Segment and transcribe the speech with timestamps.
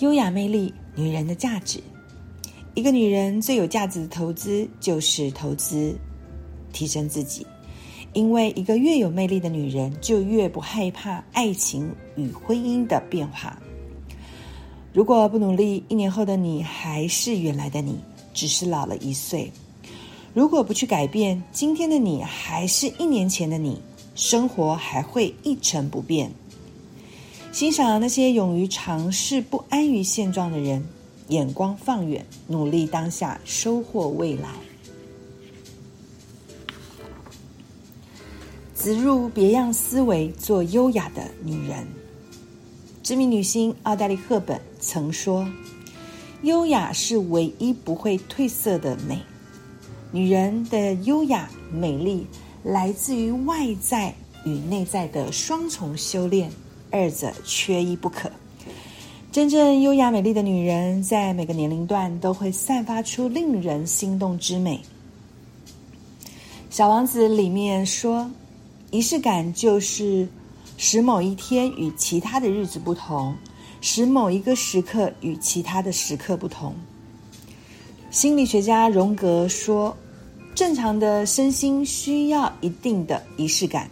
[0.00, 1.80] 优雅魅力，女人的价值。
[2.74, 5.96] 一个女人最有价值的投资就是投资
[6.70, 7.46] 提升自己，
[8.12, 13.58] 因为一个越有魅力的女人，就越不害怕爱情与婚姻的变化。
[14.92, 17.98] 如果不努力，一年后的你还是原来的你，
[18.34, 19.50] 只是老了一岁；
[20.34, 23.80] 如果不去改变，今天的你还是一年前的你，
[24.14, 26.30] 生活还会一成不变。
[27.56, 30.84] 欣赏那些勇于尝试、不安于现状的人，
[31.28, 34.50] 眼光放远，努力当下，收获未来。
[38.74, 41.88] 植入别样思维，做优雅的女人。
[43.02, 45.48] 知名女星奥黛丽·赫本曾说
[46.44, 49.18] ：“优雅是唯一不会褪色的美。
[50.12, 52.26] 女人的优雅美丽，
[52.62, 54.14] 来自于外在
[54.44, 56.52] 与内在的双重修炼。”
[56.96, 58.30] 二者缺一不可。
[59.30, 64.80] 真正优雅美丽的女人，在每个年龄段都会散发出令人心动之美。
[66.70, 68.30] 小王子里面说，
[68.90, 70.26] 仪式感就是
[70.78, 73.36] 使某一天与其他的日子不同，
[73.82, 76.74] 使某一个时刻与其他的时刻不同。
[78.10, 79.94] 心理学家荣格说，
[80.54, 83.86] 正常的身心需要一定的仪式感。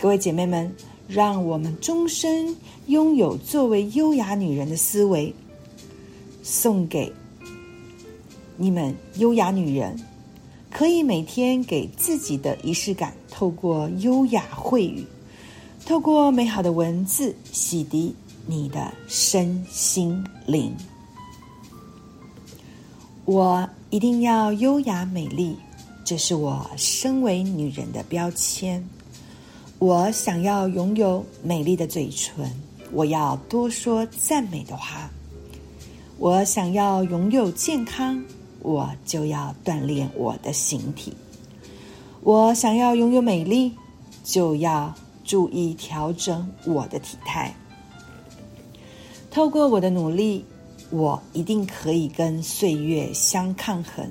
[0.00, 0.74] 各位姐妹们。
[1.08, 2.54] 让我们终身
[2.86, 5.34] 拥有作为优雅女人的思维，
[6.42, 7.10] 送给
[8.58, 9.98] 你们优雅女人，
[10.70, 15.02] 可以每天给自己的仪式感，透过优雅会语，
[15.86, 18.12] 透过美好的文字，洗涤
[18.46, 20.74] 你的身心灵。
[23.24, 25.56] 我一定要优雅美丽，
[26.04, 28.86] 这是我身为女人的标签。
[29.78, 32.50] 我想要拥有美丽的嘴唇，
[32.92, 35.08] 我要多说赞美的话。
[36.18, 38.20] 我想要拥有健康，
[38.60, 41.12] 我就要锻炼我的形体。
[42.22, 43.72] 我想要拥有美丽，
[44.24, 44.92] 就要
[45.24, 47.54] 注意调整我的体态。
[49.30, 50.44] 透过我的努力，
[50.90, 54.04] 我一定可以跟岁月相抗衡，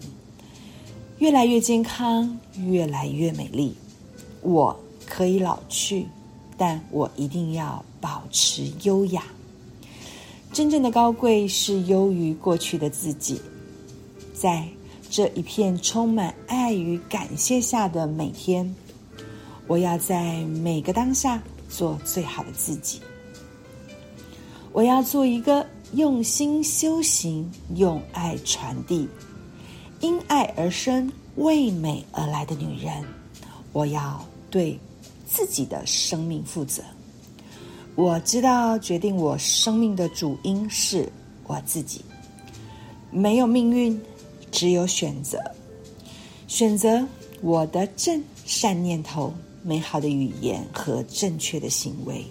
[1.18, 3.76] 越来越健康，越来越美丽。
[4.42, 4.74] 我。
[5.18, 6.06] 可以老去，
[6.60, 9.24] 但我一定要保持优雅。
[10.54, 13.42] 真正的高贵是优于过去的自己。
[14.32, 14.64] 在
[15.10, 18.76] 这一片充满爱与感谢下的每天，
[19.66, 23.02] 我要在每个当下做最好的自己。
[24.72, 29.10] 我要做一个用心修行、用爱传递、
[30.00, 33.04] 因爱而生、为美而来的女人。
[33.74, 34.80] 我要对。
[35.28, 36.82] 自己的生命负责。
[37.96, 41.08] 我知道，决定我生命的主因是
[41.46, 42.02] 我自己。
[43.12, 44.00] 没有命运，
[44.52, 45.40] 只有选择。
[46.48, 47.06] 选择
[47.42, 49.34] 我的正善念头、
[49.64, 52.26] 美好的语言和正确的行为。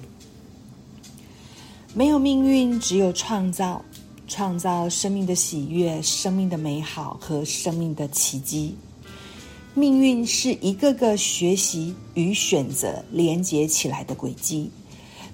[1.95, 3.85] 没有命运，只有创造。
[4.29, 8.75] 创造生命的喜悦、生命的美好和生命的奇迹。
[9.77, 14.71] 命运是一个个学习与选择连接起来的轨迹。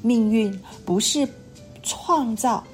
[0.02, 0.52] 命运
[0.84, 1.28] 不是
[1.84, 2.64] 创造，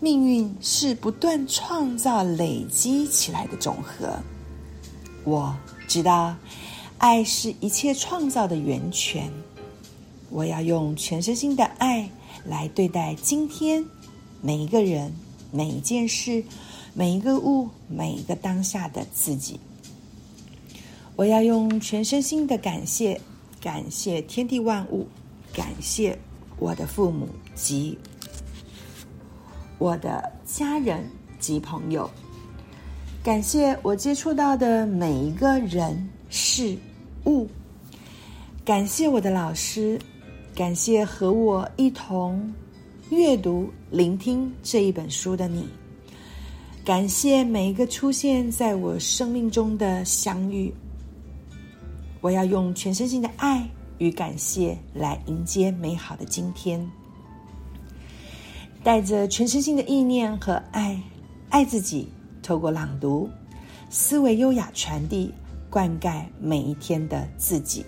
[0.00, 4.18] 命运是不断创造累积起来的总和。
[5.24, 5.54] 我
[5.86, 6.34] 知道，
[6.96, 9.30] 爱是一切创造的源泉。
[10.30, 12.10] 我要用全身心的爱
[12.46, 13.84] 来对待今天
[14.40, 15.14] 每一个人、
[15.56, 16.44] 每一件事。
[16.98, 19.60] 每一个物，每一个当下的自己，
[21.14, 23.20] 我要用全身心的感谢，
[23.60, 25.06] 感谢天地万物，
[25.52, 26.18] 感谢
[26.58, 27.98] 我的父母及
[29.76, 31.04] 我的家人
[31.38, 32.10] 及朋友，
[33.22, 36.78] 感谢我接触到的每一个人事
[37.26, 37.46] 物，
[38.64, 40.00] 感谢我的老师，
[40.54, 42.54] 感谢和我一同
[43.10, 45.68] 阅读、聆听这一本书的你。
[46.84, 50.74] 感谢每一个出现在我生命中的相遇。
[52.20, 53.64] 我要用全身心的爱
[53.98, 56.84] 与感谢来迎接美好的今天，
[58.82, 61.00] 带着全身心的意念和爱，
[61.48, 62.08] 爱自己。
[62.42, 63.30] 透过朗读，
[63.88, 65.32] 思维优雅传递，
[65.70, 67.84] 灌溉每一天的自己。